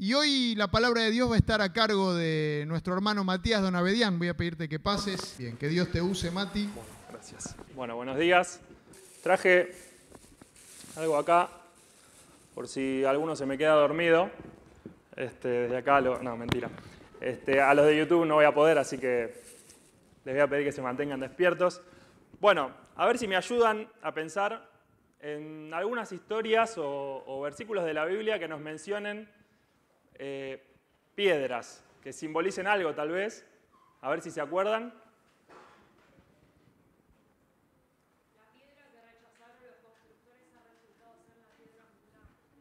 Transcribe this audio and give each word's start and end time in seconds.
Y 0.00 0.14
hoy 0.14 0.54
la 0.54 0.68
palabra 0.68 1.02
de 1.02 1.10
Dios 1.10 1.28
va 1.28 1.34
a 1.34 1.38
estar 1.38 1.60
a 1.60 1.72
cargo 1.72 2.14
de 2.14 2.62
nuestro 2.68 2.94
hermano 2.94 3.24
Matías 3.24 3.60
Donavedian. 3.60 4.16
Voy 4.16 4.28
a 4.28 4.36
pedirte 4.36 4.68
que 4.68 4.78
pases. 4.78 5.34
Bien, 5.36 5.56
que 5.56 5.66
Dios 5.66 5.90
te 5.90 6.00
use, 6.00 6.30
Mati. 6.30 6.70
Gracias. 7.10 7.56
Bueno, 7.74 7.96
buenos 7.96 8.16
días. 8.16 8.60
Traje 9.24 9.72
algo 10.94 11.16
acá, 11.16 11.48
por 12.54 12.68
si 12.68 13.04
alguno 13.04 13.34
se 13.34 13.44
me 13.44 13.58
queda 13.58 13.72
dormido. 13.72 14.30
Este, 15.16 15.48
desde 15.48 15.78
acá, 15.78 16.00
lo, 16.00 16.22
no, 16.22 16.36
mentira. 16.36 16.70
Este, 17.20 17.60
a 17.60 17.74
los 17.74 17.84
de 17.84 17.98
YouTube 17.98 18.24
no 18.24 18.36
voy 18.36 18.44
a 18.44 18.54
poder, 18.54 18.78
así 18.78 18.98
que 18.98 19.34
les 20.24 20.32
voy 20.32 20.42
a 20.42 20.46
pedir 20.46 20.64
que 20.64 20.70
se 20.70 20.80
mantengan 20.80 21.18
despiertos. 21.18 21.82
Bueno, 22.38 22.70
a 22.94 23.04
ver 23.04 23.18
si 23.18 23.26
me 23.26 23.34
ayudan 23.34 23.88
a 24.02 24.14
pensar 24.14 24.70
en 25.18 25.74
algunas 25.74 26.12
historias 26.12 26.78
o, 26.78 27.24
o 27.26 27.40
versículos 27.40 27.84
de 27.84 27.94
la 27.94 28.04
Biblia 28.04 28.38
que 28.38 28.46
nos 28.46 28.60
mencionen 28.60 29.28
eh, 30.18 30.62
piedras 31.14 31.84
que 32.02 32.12
simbolicen 32.12 32.66
algo 32.66 32.94
tal 32.94 33.10
vez. 33.10 33.46
A 34.00 34.10
ver 34.10 34.22
si 34.22 34.30
se 34.30 34.40
acuerdan. 34.40 34.92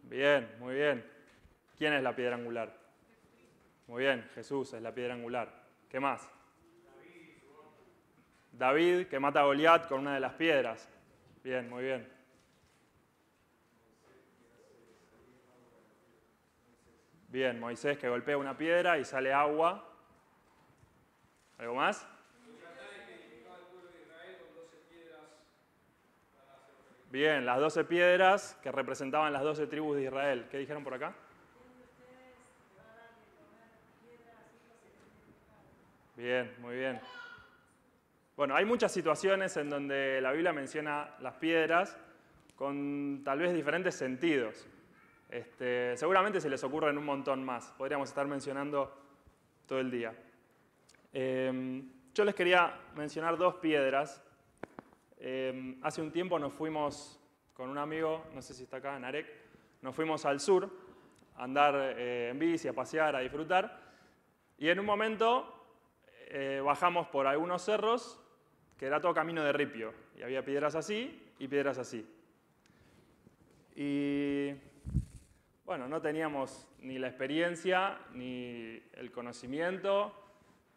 Bien, 0.03 0.49
muy 0.59 0.75
bien. 0.75 1.05
¿Quién 1.77 1.93
es 1.93 2.01
la 2.01 2.15
piedra 2.15 2.35
angular? 2.35 2.75
Muy 3.87 4.03
bien, 4.03 4.27
Jesús 4.33 4.73
es 4.73 4.81
la 4.81 4.93
piedra 4.93 5.13
angular. 5.13 5.53
¿Qué 5.89 5.99
más? 5.99 6.27
David, 8.51 9.07
que 9.07 9.19
mata 9.19 9.41
a 9.41 9.43
Goliat 9.43 9.87
con 9.87 9.99
una 9.99 10.15
de 10.15 10.19
las 10.19 10.33
piedras. 10.33 10.89
Bien, 11.43 11.69
muy 11.69 11.83
bien. 11.83 12.16
Bien, 17.37 17.59
Moisés 17.59 17.99
que 17.99 18.09
golpea 18.09 18.35
una 18.35 18.57
piedra 18.57 18.97
y 18.97 19.05
sale 19.05 19.31
agua. 19.31 19.87
¿Algo 21.59 21.75
más? 21.75 22.07
Bien, 27.11 27.45
las 27.45 27.59
doce 27.59 27.83
piedras 27.83 28.57
que 28.63 28.71
representaban 28.71 29.31
las 29.31 29.43
doce 29.43 29.67
tribus 29.67 29.97
de 29.97 30.05
Israel. 30.05 30.47
¿Qué 30.49 30.57
dijeron 30.57 30.83
por 30.83 30.95
acá? 30.95 31.13
Bien, 36.15 36.51
muy 36.57 36.75
bien. 36.75 36.99
Bueno, 38.35 38.55
hay 38.55 38.65
muchas 38.65 38.91
situaciones 38.91 39.55
en 39.57 39.69
donde 39.69 40.21
la 40.21 40.31
Biblia 40.31 40.53
menciona 40.53 41.15
las 41.19 41.35
piedras 41.35 41.99
con 42.55 43.21
tal 43.23 43.37
vez 43.37 43.53
diferentes 43.53 43.93
sentidos. 43.93 44.67
Este, 45.29 45.97
seguramente 45.97 46.39
se 46.39 46.49
les 46.49 46.63
ocurren 46.63 46.97
un 46.97 47.05
montón 47.05 47.43
más. 47.43 47.73
Podríamos 47.77 48.09
estar 48.09 48.27
mencionando 48.27 48.93
todo 49.65 49.79
el 49.79 49.91
día. 49.91 50.13
Em, 51.13 51.89
yo 52.13 52.23
les 52.23 52.35
quería 52.35 52.79
mencionar 52.95 53.37
dos 53.37 53.55
piedras 53.55 54.23
Em, 55.19 55.79
hace 55.81 56.01
un 56.01 56.11
tiempo 56.11 56.37
nos 56.37 56.53
fuimos 56.53 57.19
con 57.55 57.69
un 57.69 57.77
amigo, 57.77 58.25
no 58.35 58.41
sé 58.41 58.53
si 58.53 58.63
está 58.63 58.77
acá, 58.77 58.99
Narek, 58.99 59.27
nos 59.81 59.95
fuimos 59.95 60.25
al 60.25 60.39
sur 60.39 60.69
a 61.35 61.43
andar 61.43 61.95
eh, 61.97 62.29
en 62.29 62.37
bici, 62.37 62.67
a 62.67 62.73
pasear, 62.73 63.15
a 63.15 63.19
disfrutar. 63.19 63.81
Y 64.59 64.69
en 64.69 64.79
un 64.79 64.85
momento 64.85 65.65
eh, 66.27 66.61
bajamos 66.63 67.07
por 67.07 67.25
algunos 67.25 67.63
cerros 67.63 68.19
que 68.77 68.85
era 68.85 69.01
todo 69.01 69.13
camino 69.13 69.43
de 69.43 69.53
ripio. 69.53 69.91
Y 70.15 70.21
había 70.21 70.45
piedras 70.45 70.75
así 70.75 71.33
y 71.39 71.47
piedras 71.47 71.79
así. 71.79 72.07
Y 73.75 74.53
bueno, 75.67 75.89
no 75.89 76.01
teníamos 76.01 76.65
ni 76.79 76.97
la 76.97 77.09
experiencia, 77.09 77.99
ni 78.13 78.81
el 78.93 79.11
conocimiento, 79.11 80.13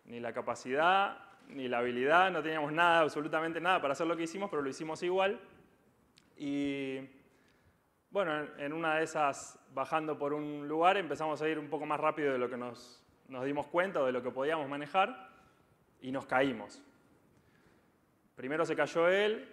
ni 0.06 0.18
la 0.18 0.32
capacidad, 0.32 1.16
ni 1.46 1.68
la 1.68 1.78
habilidad, 1.78 2.32
no 2.32 2.42
teníamos 2.42 2.72
nada, 2.72 3.02
absolutamente 3.02 3.60
nada 3.60 3.80
para 3.80 3.92
hacer 3.92 4.08
lo 4.08 4.16
que 4.16 4.24
hicimos, 4.24 4.50
pero 4.50 4.62
lo 4.62 4.68
hicimos 4.68 5.00
igual. 5.04 5.40
Y 6.36 7.08
bueno, 8.10 8.48
en 8.58 8.72
una 8.72 8.96
de 8.96 9.04
esas, 9.04 9.60
bajando 9.72 10.18
por 10.18 10.32
un 10.32 10.66
lugar, 10.66 10.96
empezamos 10.96 11.40
a 11.40 11.48
ir 11.48 11.60
un 11.60 11.70
poco 11.70 11.86
más 11.86 12.00
rápido 12.00 12.32
de 12.32 12.38
lo 12.38 12.50
que 12.50 12.56
nos, 12.56 13.00
dimos 13.44 13.68
cuenta 13.68 14.00
o 14.00 14.06
de 14.06 14.12
lo 14.12 14.24
que 14.24 14.32
podíamos 14.32 14.68
manejar 14.68 15.30
y 16.00 16.10
nos 16.10 16.26
caímos. 16.26 16.82
Primero 18.34 18.66
se 18.66 18.74
cayó 18.74 19.08
él, 19.08 19.48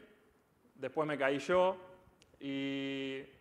después 0.73 1.07
me 1.07 1.15
caí 1.15 1.37
yo 1.37 1.77
y 2.39 3.36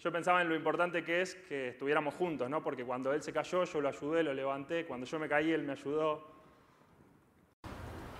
yo 0.00 0.10
pensaba 0.10 0.42
en 0.42 0.48
lo 0.48 0.56
importante 0.56 1.04
que 1.04 1.20
es 1.20 1.34
que 1.34 1.68
estuviéramos 1.68 2.14
juntos, 2.14 2.48
¿no? 2.48 2.62
porque 2.62 2.84
cuando 2.84 3.12
él 3.12 3.22
se 3.22 3.32
cayó 3.32 3.64
yo 3.64 3.80
lo 3.80 3.88
ayudé, 3.88 4.22
lo 4.22 4.34
levanté, 4.34 4.86
cuando 4.86 5.06
yo 5.06 5.18
me 5.18 5.28
caí 5.28 5.52
él 5.52 5.62
me 5.62 5.72
ayudó, 5.72 6.40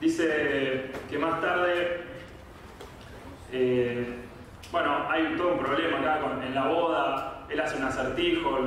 Dice 0.01 0.87
que 1.11 1.19
más 1.19 1.43
tarde, 1.43 2.01
eh, 3.53 4.07
bueno, 4.73 5.07
hay 5.11 5.35
todo 5.37 5.53
un 5.53 5.59
problema 5.59 6.01
acá 6.01 6.21
con, 6.21 6.43
en 6.43 6.55
la 6.55 6.69
boda, 6.69 7.47
él 7.51 7.61
hace 7.61 7.77
un 7.77 7.83
acertijo, 7.83 8.61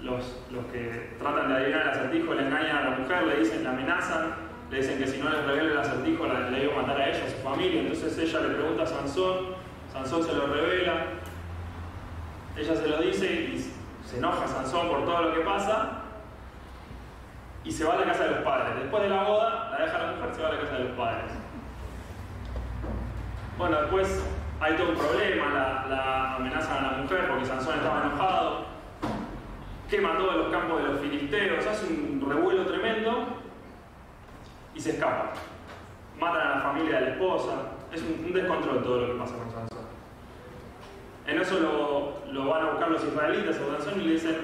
los, 0.00 0.46
los 0.52 0.64
que 0.66 1.16
tratan 1.18 1.48
de 1.48 1.54
adivinar 1.56 1.82
el 1.82 1.88
acertijo 1.88 2.34
le 2.34 2.42
engañan 2.42 2.76
a 2.76 2.90
la 2.90 2.98
mujer, 2.98 3.26
le 3.26 3.40
dicen, 3.40 3.64
la 3.64 3.70
amenazan, 3.70 4.36
le 4.70 4.76
dicen 4.76 4.98
que 4.98 5.08
si 5.08 5.18
no 5.18 5.28
les 5.28 5.44
revela 5.44 5.72
el 5.72 5.78
acertijo 5.78 6.24
le 6.26 6.62
iba 6.62 6.72
a 6.72 6.82
matar 6.82 7.00
a 7.00 7.08
ella, 7.08 7.24
a 7.24 7.30
su 7.30 7.36
familia, 7.38 7.80
entonces 7.80 8.16
ella 8.18 8.40
le 8.42 8.54
pregunta 8.54 8.84
a 8.84 8.86
Sansón, 8.86 9.56
Sansón 9.92 10.22
se 10.22 10.34
lo 10.34 10.46
revela, 10.46 11.06
ella 12.56 12.74
se 12.74 12.88
lo 12.88 12.98
dice 12.98 13.26
y 13.26 13.72
se 14.04 14.18
enoja 14.18 14.46
Sansón 14.46 14.88
por 14.88 15.04
todo 15.04 15.22
lo 15.22 15.34
que 15.34 15.40
pasa, 15.40 16.02
y 17.64 17.72
se 17.72 17.84
va 17.84 17.94
a 17.94 17.98
la 17.98 18.04
casa 18.04 18.24
de 18.24 18.30
los 18.30 18.44
padres. 18.44 18.76
Después 18.76 19.02
de 19.02 19.08
la 19.08 19.22
boda, 19.24 19.70
la 19.70 19.84
deja 19.84 19.98
la 19.98 20.12
mujer, 20.12 20.34
se 20.34 20.42
va 20.42 20.48
a 20.48 20.52
la 20.52 20.60
casa 20.60 20.72
de 20.74 20.84
los 20.84 20.96
padres. 20.96 21.32
Bueno, 23.58 23.80
después 23.80 24.24
hay 24.60 24.74
todo 24.76 24.90
un 24.90 24.96
problema, 24.96 25.48
la, 25.52 25.86
la 25.88 26.34
amenazan 26.36 26.84
a 26.84 26.92
la 26.92 26.98
mujer 26.98 27.28
porque 27.28 27.44
Sansón 27.44 27.76
estaba 27.76 28.02
enojado, 28.04 28.66
quema 29.90 30.16
todos 30.16 30.36
los 30.36 30.48
campos 30.48 30.82
de 30.82 30.88
los 30.88 31.00
filisteos, 31.00 31.66
hace 31.66 31.86
un 31.86 32.24
revuelo 32.28 32.66
tremendo 32.66 33.26
y 34.74 34.80
se 34.80 34.90
escapa. 34.90 35.32
Matan 36.18 36.40
a 36.40 36.54
la 36.56 36.60
familia 36.60 37.00
de 37.00 37.06
la 37.06 37.12
esposa, 37.12 37.52
es 37.92 38.02
un, 38.02 38.32
descontrol 38.32 38.82
todo 38.82 39.00
lo 39.00 39.12
que 39.12 39.18
pasa 39.18 39.34
con 39.36 39.50
Sansón. 39.50 39.75
En 41.26 41.40
eso 41.40 42.22
lo, 42.32 42.46
van 42.46 42.62
a 42.62 42.70
buscar 42.70 42.90
los 42.90 43.04
israelitas 43.04 43.56
a 43.56 43.82
Sansón 43.82 44.00
y 44.00 44.04
le 44.04 44.12
dicen, 44.12 44.36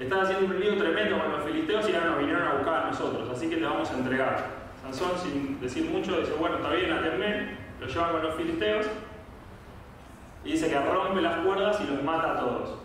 están 0.00 0.20
haciendo 0.20 0.46
un 0.46 0.60
lío 0.60 0.76
tremendo 0.76 1.18
con 1.18 1.30
los 1.30 1.44
filisteos 1.44 1.88
y 1.88 1.94
ahora 1.94 2.10
nos 2.10 2.18
vinieron 2.18 2.48
a 2.48 2.54
buscar 2.54 2.74
a 2.74 2.86
nosotros, 2.86 3.30
así 3.30 3.48
que 3.48 3.56
te 3.56 3.64
vamos 3.64 3.88
a 3.90 3.94
entregar. 3.94 4.46
Sansón, 4.82 5.12
sin 5.22 5.60
decir 5.60 5.88
mucho, 5.90 6.18
dice, 6.18 6.32
bueno, 6.38 6.56
está 6.56 6.70
bien, 6.70 6.92
atenme, 6.92 7.56
lo 7.80 7.86
llevan 7.86 8.12
con 8.12 8.22
los 8.22 8.34
filisteos 8.34 8.86
y 10.44 10.52
dice 10.52 10.68
que 10.68 10.78
rompe 10.80 11.22
las 11.22 11.36
cuerdas 11.38 11.80
y 11.80 11.92
los 11.92 12.02
mata 12.02 12.32
a 12.32 12.40
todos. 12.40 12.78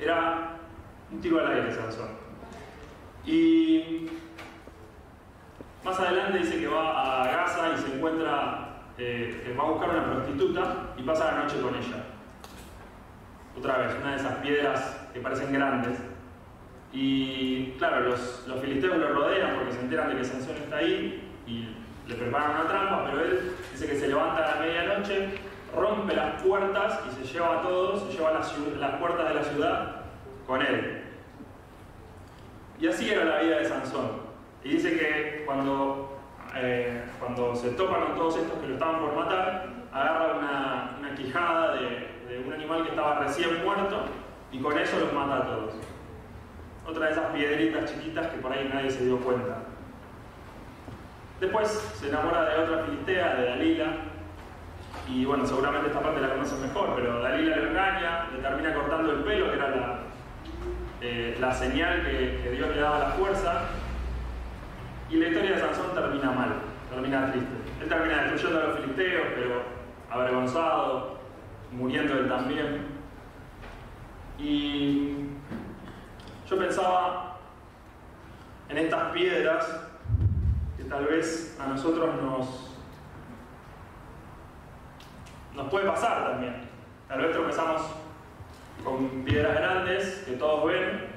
Era 0.00 0.56
un 1.10 1.20
tiro 1.20 1.40
al 1.40 1.52
aire 1.52 1.74
Sansón. 1.74 2.08
Y 3.26 4.08
más 5.84 5.98
adelante 5.98 6.38
dice 6.38 6.60
que 6.60 6.68
va 6.68 7.22
a 7.22 7.26
Gaza 7.26 7.72
y 7.74 7.82
se 7.82 7.96
encuentra, 7.96 8.84
eh, 8.98 9.54
va 9.58 9.64
a 9.64 9.70
buscar 9.70 9.90
una 9.90 10.12
prostituta 10.12 10.94
y 10.96 11.02
pasa 11.02 11.32
la 11.32 11.42
noche 11.42 11.60
con 11.60 11.74
ella. 11.74 12.09
Otra 13.60 13.76
vez, 13.76 13.94
una 14.00 14.12
de 14.12 14.16
esas 14.16 14.36
piedras 14.36 14.96
que 15.12 15.20
parecen 15.20 15.52
grandes. 15.52 15.98
Y 16.94 17.72
claro, 17.72 18.08
los, 18.08 18.42
filisteos 18.62 18.96
lo 18.96 19.12
rodean 19.12 19.54
porque 19.56 19.72
se 19.72 19.80
enteran 19.80 20.08
de 20.08 20.16
que 20.16 20.24
Sansón 20.24 20.56
está 20.56 20.78
ahí 20.78 21.30
y 21.46 21.76
le 22.08 22.14
preparan 22.14 22.52
una 22.52 22.66
trampa, 22.66 23.04
pero 23.04 23.22
él 23.22 23.52
dice 23.70 23.86
que 23.86 23.96
se 23.96 24.08
levanta 24.08 24.46
a 24.46 24.54
la 24.54 24.62
medianoche, 24.62 25.28
rompe 25.76 26.16
las 26.16 26.40
puertas 26.42 27.00
y 27.06 27.14
se 27.26 27.34
lleva 27.34 27.58
a 27.58 27.62
todos, 27.62 28.10
se 28.10 28.16
lleva 28.16 28.32
las, 28.32 28.50
puertas 28.98 29.28
de 29.28 29.34
la 29.34 29.44
ciudad 29.44 29.96
con 30.46 30.62
él. 30.62 31.02
Y 32.80 32.88
así 32.88 33.10
era 33.10 33.26
la 33.26 33.42
vida 33.42 33.58
de 33.58 33.66
Sansón. 33.66 34.22
Y 34.64 34.70
dice 34.70 34.98
que 34.98 35.42
cuando, 35.44 36.18
eh, 36.56 37.04
cuando 37.18 37.54
se 37.54 37.72
topan 37.72 38.04
con 38.04 38.14
todos 38.14 38.38
estos 38.38 38.58
que 38.58 38.68
lo 38.68 38.72
estaban 38.72 39.00
por 39.00 39.14
matar, 39.14 39.68
agarra 39.92 40.94
una 40.98 41.14
quijada 41.14 41.74
de, 41.74 42.19
de 42.42 42.48
un 42.48 42.54
animal 42.54 42.82
que 42.82 42.90
estaba 42.90 43.20
recién 43.20 43.62
muerto 43.64 44.04
y 44.52 44.58
con 44.58 44.76
eso 44.78 44.98
los 44.98 45.12
mata 45.12 45.36
a 45.36 45.46
todos. 45.46 45.74
Otra 46.86 47.06
de 47.06 47.12
esas 47.12 47.26
piedritas 47.32 47.92
chiquitas 47.92 48.26
que 48.28 48.38
por 48.38 48.52
ahí 48.52 48.68
nadie 48.72 48.90
se 48.90 49.04
dio 49.04 49.18
cuenta. 49.18 49.58
Después 51.40 51.68
se 51.68 52.08
enamora 52.08 52.44
de 52.44 52.58
otra 52.62 52.84
filistea, 52.84 53.34
de 53.36 53.46
Dalila, 53.46 53.86
y 55.08 55.24
bueno, 55.24 55.46
seguramente 55.46 55.88
esta 55.88 56.00
parte 56.00 56.20
la 56.20 56.30
conocen 56.30 56.60
mejor, 56.62 56.94
pero 56.96 57.20
Dalila 57.20 57.56
lo 57.56 57.68
engaña, 57.68 58.28
le 58.32 58.42
termina 58.42 58.74
cortando 58.74 59.12
el 59.12 59.24
pelo, 59.24 59.50
que 59.50 59.56
era 59.56 59.68
la, 59.70 59.98
eh, 61.00 61.36
la 61.40 61.52
señal 61.54 62.02
que, 62.04 62.40
que, 62.42 62.50
Dios 62.50 62.68
le 62.74 62.80
daba 62.80 62.98
la 62.98 63.10
fuerza, 63.10 63.62
y 65.08 65.16
la 65.16 65.28
historia 65.28 65.52
de 65.52 65.60
Sansón 65.60 65.94
termina 65.94 66.30
mal, 66.30 66.52
termina 66.90 67.32
triste. 67.32 67.50
Él 67.82 67.88
termina 67.88 68.22
destruyendo 68.22 68.60
a 68.60 68.64
los 68.64 68.78
filisteos, 68.80 69.26
pero 69.34 69.62
avergonzado, 70.10 71.19
muriendo 71.72 72.14
él 72.14 72.28
también. 72.28 72.86
Y 74.38 75.16
yo 76.48 76.58
pensaba 76.58 77.38
en 78.68 78.78
estas 78.78 79.12
piedras 79.12 79.80
que 80.76 80.84
tal 80.84 81.04
vez 81.06 81.56
a 81.60 81.66
nosotros 81.66 82.22
nos, 82.22 82.76
nos 85.54 85.68
puede 85.68 85.86
pasar 85.86 86.32
también. 86.32 86.68
Tal 87.08 87.20
vez 87.20 87.32
tropezamos 87.32 87.82
con 88.84 89.24
piedras 89.24 89.54
grandes 89.54 90.24
que 90.26 90.32
todos 90.32 90.64
ven 90.66 91.10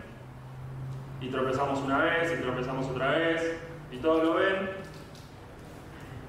y 1.21 1.29
tropezamos 1.29 1.79
una 1.79 1.99
vez 1.99 2.33
y 2.37 2.41
tropezamos 2.41 2.87
otra 2.87 3.11
vez 3.11 3.57
y 3.91 3.97
todos 3.97 4.23
lo 4.23 4.33
ven. 4.33 4.69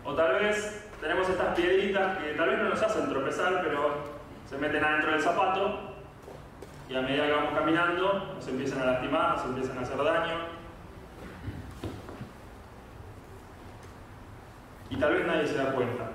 O 0.05 0.15
tal 0.15 0.35
vez 0.35 0.87
tenemos 1.00 1.29
estas 1.29 1.56
piedritas 1.56 2.19
que 2.19 2.35
tal 2.35 2.50
vez 2.50 2.59
no 2.59 2.69
nos 2.69 2.82
hacen 2.82 3.09
tropezar, 3.09 3.62
pero 3.65 4.13
se 4.49 4.58
meten 4.58 4.85
adentro 4.85 5.12
del 5.12 5.23
zapato 5.23 5.94
y 6.88 6.94
a 6.94 7.02
medida 7.02 7.26
que 7.26 7.32
vamos 7.32 7.55
caminando 7.55 8.32
nos 8.35 8.49
empiezan 8.49 8.82
a 8.82 8.87
lastimar, 8.87 9.37
nos 9.37 9.44
empiezan 9.46 9.79
a 9.79 9.81
hacer 9.81 9.96
daño. 9.96 10.35
Y 14.91 14.96
tal 14.96 15.14
vez 15.14 15.26
nadie 15.26 15.46
se 15.46 15.55
da 15.55 15.73
cuenta. 15.73 16.11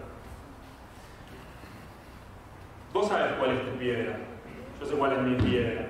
Vos 2.94 3.08
sabés 3.08 3.34
cuál 3.34 3.52
es 3.52 3.66
tu 3.66 3.78
piedra. 3.78 4.18
Yo 4.80 4.86
sé 4.86 4.96
cuál 4.96 5.14
es 5.14 5.20
mi 5.20 5.36
piedra. 5.36 5.88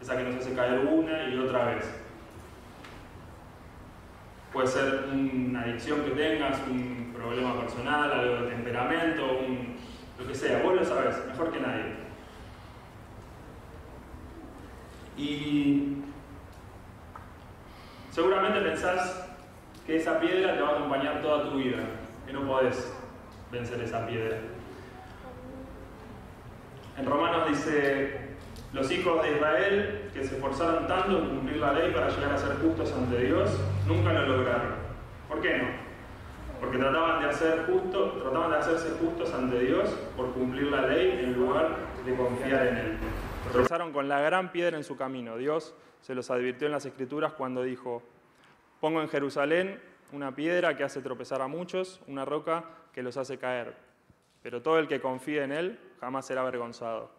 Esa 0.00 0.16
que 0.16 0.24
nos 0.24 0.36
hace 0.36 0.54
caer 0.54 0.80
una 0.86 1.28
y 1.28 1.38
otra 1.38 1.66
vez. 1.66 1.84
Puede 4.52 4.66
ser 4.66 5.08
una 5.12 5.62
adicción 5.62 6.02
que 6.02 6.10
tengas, 6.10 6.60
un 6.68 7.12
problema 7.16 7.58
personal, 7.60 8.12
algo 8.12 8.36
de 8.42 8.50
temperamento, 8.50 9.40
lo 10.18 10.26
que 10.26 10.34
sea. 10.34 10.62
Vos 10.62 10.74
lo 10.74 10.84
sabés, 10.84 11.16
mejor 11.26 11.52
que 11.52 11.60
nadie. 11.60 12.06
Y 15.16 15.96
seguramente 18.10 18.60
pensás 18.60 19.28
que 19.86 19.96
esa 19.96 20.20
piedra 20.20 20.54
te 20.54 20.62
va 20.62 20.70
a 20.70 20.76
acompañar 20.76 21.22
toda 21.22 21.50
tu 21.50 21.58
vida, 21.58 21.78
que 22.26 22.32
no 22.32 22.46
podés 22.46 22.92
vencer 23.50 23.80
esa 23.80 24.06
piedra. 24.06 24.38
En 26.98 27.06
Romanos 27.06 27.48
dice, 27.48 28.36
los 28.72 28.90
hijos 28.90 29.22
de 29.22 29.32
Israel, 29.32 30.10
que 30.12 30.24
se 30.24 30.34
esforzaron 30.34 30.86
tanto 30.86 31.18
en 31.18 31.28
cumplir 31.28 31.58
la 31.58 31.72
ley 31.72 31.92
para 31.92 32.08
llegar 32.08 32.32
a 32.32 32.38
ser 32.38 32.56
justos 32.56 32.92
ante 32.92 33.18
Dios, 33.18 33.50
nunca 33.86 34.12
lo 34.12 34.26
lograron. 34.26 34.74
¿Por 35.28 35.40
qué 35.40 35.58
no? 35.58 35.86
Porque 36.60 36.78
trataban 36.78 37.22
de, 37.22 37.28
hacer 37.28 37.66
justo, 37.66 38.12
trataban 38.12 38.50
de 38.50 38.56
hacerse 38.56 38.90
justos 38.98 39.32
ante 39.34 39.60
Dios 39.60 39.88
por 40.16 40.32
cumplir 40.32 40.70
la 40.70 40.86
ley 40.86 41.24
en 41.24 41.34
lugar 41.34 41.76
de 42.04 42.16
confiar 42.16 42.66
en 42.66 42.76
Él. 42.76 42.98
Tropezaron 43.52 43.92
con 43.92 44.08
la 44.08 44.20
gran 44.20 44.52
piedra 44.52 44.76
en 44.76 44.84
su 44.84 44.96
camino. 44.96 45.36
Dios 45.36 45.74
se 46.00 46.14
los 46.14 46.30
advirtió 46.30 46.66
en 46.66 46.72
las 46.72 46.86
Escrituras 46.86 47.32
cuando 47.32 47.62
dijo, 47.62 48.02
pongo 48.80 49.02
en 49.02 49.08
Jerusalén 49.08 49.80
una 50.12 50.34
piedra 50.34 50.76
que 50.76 50.84
hace 50.84 51.02
tropezar 51.02 51.42
a 51.42 51.48
muchos, 51.48 52.00
una 52.06 52.24
roca 52.24 52.64
que 52.92 53.02
los 53.02 53.16
hace 53.16 53.38
caer. 53.38 53.74
Pero 54.42 54.62
todo 54.62 54.78
el 54.78 54.88
que 54.88 55.00
confíe 55.00 55.42
en 55.42 55.52
Él 55.52 55.80
jamás 56.00 56.26
será 56.26 56.42
avergonzado. 56.42 57.10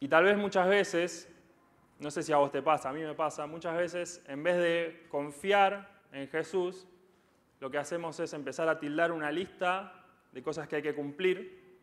Y 0.00 0.08
tal 0.08 0.24
vez 0.24 0.36
muchas 0.36 0.68
veces, 0.68 1.28
no 1.98 2.10
sé 2.10 2.22
si 2.22 2.32
a 2.32 2.36
vos 2.36 2.52
te 2.52 2.60
pasa, 2.60 2.90
a 2.90 2.92
mí 2.92 3.00
me 3.00 3.14
pasa, 3.14 3.46
muchas 3.46 3.76
veces 3.76 4.22
en 4.28 4.42
vez 4.42 4.56
de 4.58 5.06
confiar 5.08 5.88
en 6.12 6.28
Jesús, 6.28 6.86
lo 7.64 7.70
que 7.70 7.78
hacemos 7.78 8.20
es 8.20 8.34
empezar 8.34 8.68
a 8.68 8.78
tildar 8.78 9.10
una 9.10 9.32
lista 9.32 10.04
de 10.32 10.42
cosas 10.42 10.68
que 10.68 10.76
hay 10.76 10.82
que 10.82 10.94
cumplir 10.94 11.80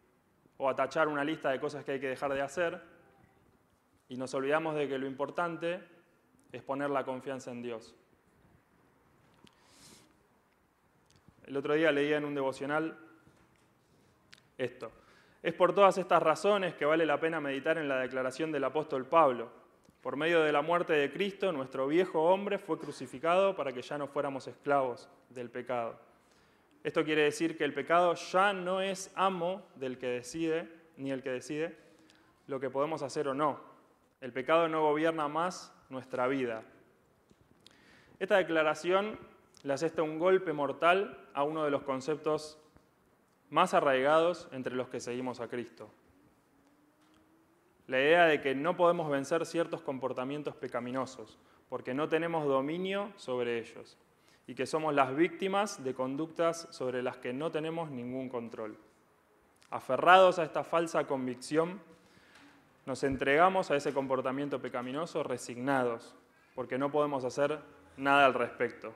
o 0.58 0.70
a 0.70 0.76
tachar 0.76 1.08
una 1.08 1.24
lista 1.24 1.50
de 1.50 1.60
cosas 1.60 1.84
que 1.84 1.94
hay 1.94 2.00
que 2.00 2.10
dejar 2.10 2.32
de 2.32 2.42
hacer 2.44 2.80
y 4.08 4.16
nos 4.16 4.32
olvidamos 4.36 4.76
de 4.76 4.88
que 4.88 5.00
lo 5.00 5.08
importante 5.08 5.82
es 6.52 6.62
poner 6.62 6.92
la 6.92 7.04
confianza 7.04 7.50
en 7.50 7.64
Dios. 7.64 7.96
El 11.48 11.58
otro 11.58 11.74
día 11.74 11.92
leía 11.92 12.18
en 12.18 12.26
un 12.26 12.36
devocional 12.36 12.96
esto. 14.60 14.92
Es 15.42 15.56
por 15.56 15.74
todas 15.74 15.98
estas 15.98 16.22
razones 16.22 16.76
que 16.76 16.86
vale 16.86 17.08
la 17.08 17.20
pena 17.20 17.42
meditar 17.42 17.80
en 17.80 17.90
la 17.90 18.02
declaración 18.02 18.52
del 18.52 18.66
apóstol 18.66 19.08
Pablo. 19.08 19.52
Por 20.02 20.16
medio 20.16 20.42
de 20.42 20.52
la 20.52 20.64
muerte 20.64 20.94
de 20.94 21.12
Cristo, 21.12 21.52
nuestro 21.52 21.88
viejo 21.88 22.24
hombre 22.24 22.58
fue 22.58 22.80
crucificado 22.80 23.56
para 23.56 23.72
que 23.72 23.84
ya 23.84 24.00
no 24.00 24.08
fuéramos 24.08 24.48
esclavos 24.48 25.08
del 25.30 25.52
pecado. 25.52 26.00
Esto 26.84 27.04
quiere 27.04 27.22
decir 27.22 27.56
que 27.56 27.64
el 27.64 27.74
pecado 27.74 28.16
ya 28.16 28.52
no 28.52 28.82
es 28.82 29.12
amo 29.14 29.62
del 29.76 30.00
que 30.00 30.08
decide, 30.08 30.68
ni 30.98 31.12
el 31.12 31.22
que 31.22 31.30
decide 31.30 31.78
lo 32.48 32.60
que 32.60 32.72
podemos 32.72 33.04
hacer 33.04 33.28
o 33.28 33.36
no. 33.36 33.60
El 34.22 34.34
pecado 34.34 34.68
no 34.68 34.82
gobierna 34.82 35.28
más 35.28 35.72
nuestra 35.90 36.28
vida. 36.28 36.64
Esta 38.20 38.38
declaración 38.38 39.20
le 39.62 39.74
asesta 39.74 40.02
un 40.02 40.18
golpe 40.18 40.52
mortal 40.52 41.28
a 41.36 41.44
uno 41.44 41.64
de 41.64 41.70
los 41.70 41.84
conceptos 41.84 42.58
más 43.52 43.76
arraigados 43.76 44.48
entre 44.52 44.76
los 44.76 44.90
que 44.90 45.00
seguimos 45.00 45.40
a 45.40 45.48
Cristo. 45.48 45.92
La 47.92 48.00
idea 48.00 48.26
de 48.26 48.40
que 48.40 48.56
no 48.56 48.78
podemos 48.78 49.10
vencer 49.10 49.46
ciertos 49.46 49.82
comportamientos 49.82 50.56
pecaminosos 50.56 51.38
porque 51.68 51.94
no 51.94 52.08
tenemos 52.08 52.48
dominio 52.48 53.12
sobre 53.18 53.60
ellos 53.60 53.98
y 54.48 54.56
que 54.56 54.66
somos 54.66 54.96
las 54.96 55.14
víctimas 55.14 55.84
de 55.84 55.94
conductas 55.94 56.70
sobre 56.72 57.04
las 57.04 57.18
que 57.18 57.34
no 57.34 57.52
tenemos 57.52 57.92
ningún 57.92 58.30
control. 58.30 58.78
Aferrados 59.72 60.40
a 60.40 60.46
esta 60.46 60.64
falsa 60.64 61.06
convicción, 61.06 61.82
nos 62.86 63.04
entregamos 63.04 63.72
a 63.72 63.76
ese 63.76 63.94
comportamiento 63.94 64.62
pecaminoso 64.62 65.22
resignados 65.22 66.16
porque 66.56 66.78
no 66.78 66.90
podemos 66.94 67.26
hacer 67.26 67.60
nada 67.98 68.26
al 68.26 68.34
respecto. 68.34 68.96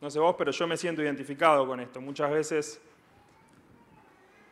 No 0.00 0.10
sé 0.10 0.18
vos, 0.18 0.34
pero 0.38 0.50
yo 0.50 0.66
me 0.66 0.78
siento 0.78 1.02
identificado 1.02 1.66
con 1.66 1.78
esto. 1.78 2.00
Muchas 2.00 2.30
veces 2.30 2.80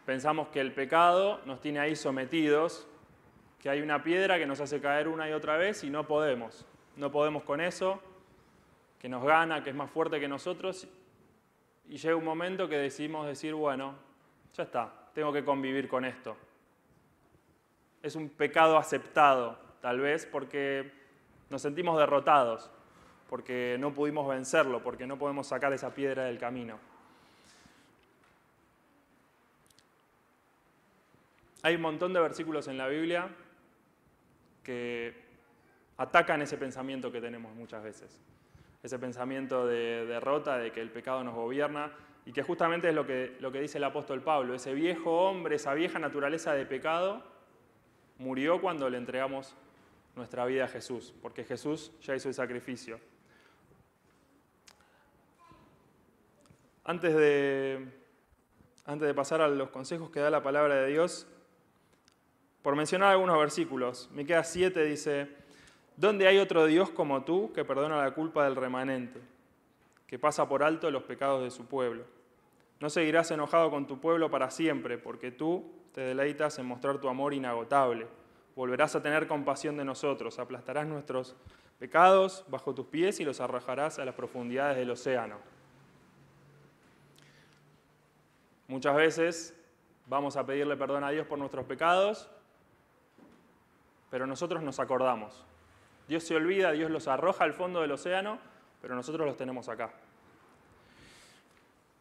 pensamos 0.09 0.49
que 0.49 0.59
el 0.59 0.73
pecado 0.73 1.43
nos 1.45 1.61
tiene 1.61 1.81
ahí 1.81 1.95
sometidos, 1.95 2.87
que 3.61 3.69
hay 3.69 3.83
una 3.83 4.03
piedra 4.03 4.39
que 4.39 4.47
nos 4.47 4.59
hace 4.59 4.81
caer 4.81 5.07
una 5.07 5.29
y 5.29 5.35
otra 5.35 5.59
vez 5.59 5.85
y 5.85 5.91
no 5.91 6.07
podemos. 6.07 6.65
No 6.97 7.13
podemos 7.13 7.43
con 7.43 7.61
eso, 7.61 8.01
que 8.99 9.07
nos 9.07 9.23
gana, 9.23 9.63
que 9.63 9.69
es 9.69 9.77
más 9.77 9.91
fuerte 9.91 10.19
que 10.19 10.27
nosotros. 10.27 10.89
Y 11.91 11.99
llega 11.99 12.17
un 12.17 12.25
momento 12.25 12.71
que 12.71 12.79
decidimos 12.79 13.27
decir, 13.27 13.53
bueno, 13.53 13.97
ya 14.55 14.63
está, 14.63 14.91
tengo 15.13 15.31
que 15.31 15.45
convivir 15.45 15.89
con 15.89 16.07
esto. 16.07 16.39
Es 18.03 18.17
un 18.17 18.31
pecado 18.31 18.79
aceptado, 18.79 19.59
tal 19.83 20.01
vez, 20.01 20.25
porque 20.25 20.91
nos 21.51 21.61
sentimos 21.61 21.99
derrotados 21.99 22.71
porque 23.29 23.77
no 23.79 23.93
pudimos 23.93 24.27
vencerlo, 24.27 24.83
porque 24.83 25.07
no 25.07 25.19
podemos 25.19 25.49
sacar 25.49 25.71
esa 25.75 25.95
piedra 25.95 26.25
del 26.25 26.39
camino. 26.39 26.79
Hay 31.69 31.75
un 31.75 31.83
montón 31.83 32.15
de 32.15 32.21
versículos 32.21 32.67
en 32.69 32.79
la 32.79 32.89
Biblia 32.89 33.29
que 34.63 35.13
atacan 35.99 36.41
ese 36.41 36.57
pensamiento 36.57 37.13
que 37.13 37.21
tenemos 37.21 37.55
muchas 37.55 37.85
veces, 37.85 38.23
ese 38.83 38.99
pensamiento 38.99 39.67
de 39.67 40.07
derrota, 40.07 40.57
de 40.57 40.73
que 40.73 40.81
el 40.81 40.91
pecado 40.91 41.23
nos 41.23 41.35
gobierna, 41.35 41.93
y 42.25 42.33
que 42.33 42.43
justamente 42.43 42.89
es 42.89 42.95
lo 42.95 43.07
que, 43.07 43.37
lo 43.41 43.53
que 43.53 43.61
dice 43.61 43.77
el 43.77 43.85
apóstol 43.85 44.23
Pablo, 44.23 44.55
ese 44.55 44.73
viejo 44.73 45.29
hombre, 45.29 45.57
esa 45.57 45.75
vieja 45.75 45.99
naturaleza 45.99 46.55
de 46.55 46.65
pecado, 46.65 47.23
murió 48.17 48.63
cuando 48.63 48.89
le 48.89 48.97
entregamos 48.97 49.55
nuestra 50.17 50.47
vida 50.47 50.65
a 50.65 50.69
Jesús, 50.69 51.13
porque 51.21 51.45
Jesús 51.45 51.93
ya 52.01 52.17
hizo 52.17 52.29
el 52.29 52.35
sacrificio. 52.35 52.99
Antes 56.83 57.15
de, 57.15 57.87
antes 58.87 59.07
de 59.07 59.13
pasar 59.13 59.43
a 59.43 59.49
los 59.49 59.69
consejos 59.69 60.09
que 60.09 60.21
da 60.21 60.31
la 60.31 60.43
palabra 60.43 60.77
de 60.77 60.87
Dios, 60.87 61.27
por 62.69 62.77
mencionar 62.77 63.13
algunos 63.13 63.39
versículos, 63.39 64.11
Miqueas 64.13 64.53
7 64.53 64.85
dice, 64.85 65.27
¿Dónde 65.97 66.29
hay 66.29 66.37
otro 66.37 66.67
Dios 66.67 66.91
como 66.91 67.25
tú 67.25 67.51
que 67.55 67.65
perdona 67.65 67.97
la 67.97 68.11
culpa 68.11 68.45
del 68.45 68.57
remanente, 68.57 69.23
que 70.07 70.19
pasa 70.19 70.47
por 70.47 70.63
alto 70.63 70.91
los 70.91 71.05
pecados 71.05 71.43
de 71.43 71.51
su 71.51 71.65
pueblo? 71.65 72.05
No 72.79 72.91
seguirás 72.91 73.31
enojado 73.31 73.71
con 73.71 73.87
tu 73.87 74.03
pueblo 74.03 74.31
para 74.31 74.51
siempre, 74.51 74.99
porque 74.99 75.31
tú 75.31 75.65
te 75.95 76.03
deleitas 76.03 76.59
en 76.59 76.67
mostrar 76.67 76.99
tu 76.99 77.09
amor 77.09 77.33
inagotable. 77.33 78.07
Volverás 78.55 78.95
a 78.95 79.03
tener 79.03 79.27
compasión 79.29 79.79
de 79.79 79.87
nosotros, 79.87 80.39
aplastarás 80.39 80.87
nuestros 80.87 81.37
pecados 81.79 82.45
bajo 82.49 82.75
tus 82.75 82.89
pies 82.89 83.19
y 83.19 83.25
los 83.25 83.41
arrojarás 83.41 83.99
a 83.99 84.05
las 84.05 84.15
profundidades 84.15 84.77
del 84.77 84.91
océano. 84.91 85.39
Muchas 88.67 88.95
veces 88.95 89.59
vamos 90.05 90.37
a 90.37 90.45
pedirle 90.45 90.77
perdón 90.77 91.03
a 91.03 91.09
Dios 91.09 91.27
por 91.27 91.39
nuestros 91.39 91.65
pecados, 91.65 92.31
pero 94.11 94.27
nosotros 94.27 94.63
nos 94.63 94.81
acordamos. 94.81 95.45
Dios 96.09 96.25
se 96.25 96.35
olvida, 96.37 96.73
Dios 96.73 96.91
los 96.91 97.09
arroja 97.09 97.45
al 97.45 97.53
fondo 97.53 97.81
del 97.81 97.93
océano, 97.93 98.39
pero 98.81 98.95
nosotros 98.95 99.27
los 99.27 99.37
tenemos 99.37 99.69
acá. 99.69 99.91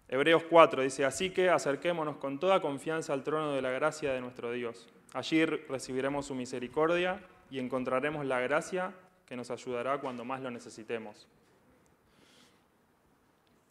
Hebreos 0.07 0.43
4 0.49 0.83
dice, 0.83 1.03
así 1.03 1.31
que 1.31 1.49
acerquémonos 1.49 2.17
con 2.17 2.39
toda 2.39 2.61
confianza 2.61 3.13
al 3.13 3.23
trono 3.23 3.51
de 3.51 3.61
la 3.61 3.71
gracia 3.71 4.13
de 4.13 4.21
nuestro 4.21 4.51
Dios, 4.51 4.87
Allí 5.13 5.45
recibiremos 5.45 6.25
su 6.25 6.35
misericordia 6.35 7.21
y 7.49 7.59
encontraremos 7.59 8.25
la 8.25 8.39
gracia 8.39 8.93
que 9.25 9.35
nos 9.35 9.51
ayudará 9.51 9.99
cuando 9.99 10.25
más 10.25 10.41
lo 10.41 10.51
necesitemos. 10.51 11.27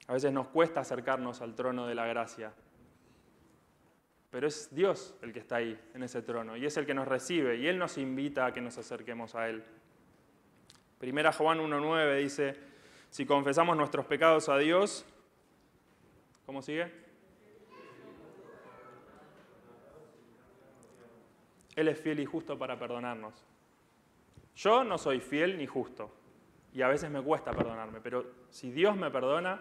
A 0.07 0.15
veces 0.15 0.33
nos 0.33 0.49
cuesta 0.49 0.81
acercarnos 0.81 1.43
al 1.43 1.55
trono 1.55 1.87
de 1.87 1.95
la 1.95 2.07
gracia, 2.07 2.53
pero 4.31 4.47
es 4.47 4.75
Dios 4.75 5.15
el 5.23 5.33
que 5.33 5.39
está 5.39 5.57
ahí, 5.57 5.79
en 5.95 6.03
ese 6.03 6.23
trono, 6.23 6.57
y 6.57 6.67
es 6.67 6.77
el 6.77 6.87
que 6.87 6.95
nos 6.95 7.09
recibe, 7.09 7.57
y 7.57 7.67
Él 7.67 7.79
nos 7.79 7.99
invita 7.99 8.47
a 8.47 8.53
que 8.53 8.61
nos 8.61 8.77
acerquemos 8.79 9.35
a 9.35 9.49
Él. 9.49 9.65
Primera 10.99 11.33
Juan 11.33 11.59
1.9 11.59 12.19
dice, 12.19 12.57
si 13.11 13.27
confesamos 13.27 13.77
nuestros 13.77 14.07
pecados 14.07 14.49
a 14.49 14.59
Dios, 14.59 15.05
¿cómo 16.45 16.63
sigue? 16.63 16.93
Él 21.75 21.89
es 21.89 22.01
fiel 22.01 22.21
y 22.21 22.25
justo 22.25 22.59
para 22.59 22.79
perdonarnos. 22.79 23.45
Yo 24.55 24.83
no 24.83 24.97
soy 24.97 25.21
fiel 25.21 25.59
ni 25.59 25.67
justo, 25.67 26.11
y 26.73 26.83
a 26.83 26.89
veces 26.89 27.11
me 27.11 27.23
cuesta 27.23 27.53
perdonarme, 27.53 28.01
pero 28.01 28.25
si 28.51 28.71
Dios 28.71 28.97
me 28.97 29.11
perdona, 29.11 29.61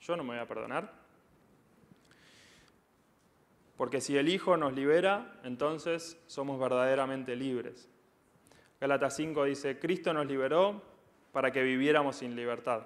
yo 0.00 0.16
no 0.16 0.22
me 0.22 0.30
voy 0.30 0.38
a 0.38 0.46
perdonar. 0.46 0.99
Porque 3.80 4.02
si 4.02 4.18
el 4.18 4.28
Hijo 4.28 4.58
nos 4.58 4.74
libera, 4.74 5.40
entonces 5.42 6.20
somos 6.26 6.60
verdaderamente 6.60 7.34
libres. 7.34 7.88
Gálatas 8.78 9.16
5 9.16 9.44
dice, 9.44 9.78
Cristo 9.78 10.12
nos 10.12 10.26
liberó 10.26 10.82
para 11.32 11.50
que 11.50 11.62
viviéramos 11.62 12.16
sin 12.16 12.36
libertad. 12.36 12.82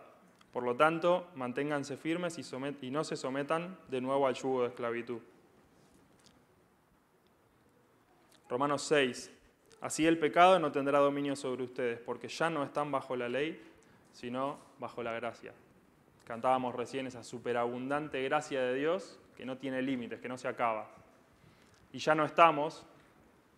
Por 0.53 0.63
lo 0.63 0.77
tanto, 0.77 1.27
manténganse 1.35 1.97
firmes 1.97 2.39
y, 2.39 2.87
y 2.87 2.93
no 2.93 3.03
se 3.03 3.17
sometan 3.17 3.77
de 3.89 4.01
nuevo 4.01 4.29
al 4.29 4.35
yugo 4.35 4.63
de 4.63 4.69
esclavitud. 4.69 5.19
Romanos 8.49 8.83
6. 8.83 9.33
Así 9.81 10.07
el 10.07 10.21
pecado 10.21 10.61
no 10.61 10.71
tendrá 10.71 11.01
dominio 11.01 11.35
sobre 11.35 11.65
ustedes, 11.65 11.99
porque 11.99 12.29
ya 12.29 12.51
no 12.51 12.63
están 12.63 12.93
bajo 12.93 13.17
la 13.17 13.29
ley, 13.29 13.61
sino 14.13 14.59
bajo 14.79 15.03
la 15.03 15.11
gracia. 15.11 15.55
Cantábamos 16.25 16.73
recién 16.73 17.09
esa 17.09 17.25
superabundante 17.25 18.23
gracia 18.23 18.63
de 18.63 18.75
Dios 18.77 19.19
que 19.37 19.45
no 19.45 19.59
tiene 19.59 19.83
límites, 19.83 20.21
que 20.21 20.29
no 20.29 20.37
se 20.37 20.49
acaba. 20.49 20.88
Y 21.93 21.99
ya 21.99 22.14
no 22.14 22.25
estamos 22.25 22.87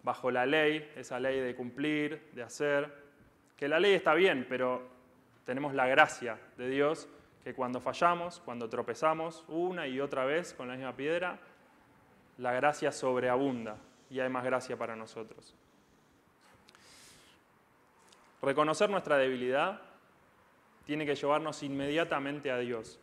bajo 0.03 0.31
la 0.31 0.47
ley, 0.47 0.93
esa 0.97 1.19
ley 1.19 1.41
de 1.41 1.55
cumplir, 1.55 2.31
de 2.33 2.43
hacer, 2.43 2.93
que 3.57 3.69
la 3.69 3.81
ley 3.81 3.95
está 3.95 4.15
bien, 4.15 4.47
pero 4.49 4.89
tenemos 5.45 5.75
la 5.75 5.87
gracia 5.87 6.39
de 6.57 6.69
Dios 6.69 7.09
que 7.43 7.55
cuando 7.55 7.81
fallamos, 7.81 8.41
cuando 8.45 8.69
tropezamos 8.69 9.45
una 9.49 9.87
y 9.87 10.01
otra 10.01 10.25
vez 10.25 10.53
con 10.53 10.69
la 10.69 10.75
misma 10.75 10.95
piedra, 10.95 11.39
la 12.39 12.53
gracia 12.53 12.93
sobreabunda 12.93 13.77
y 14.11 14.21
hay 14.21 14.29
más 14.29 14.45
gracia 14.45 14.77
para 14.77 14.97
nosotros. 14.97 15.55
Reconocer 18.43 18.91
nuestra 18.91 19.17
debilidad 19.17 19.81
tiene 20.85 21.07
que 21.07 21.15
llevarnos 21.15 21.63
inmediatamente 21.63 22.51
a 22.51 22.59
Dios. 22.59 23.01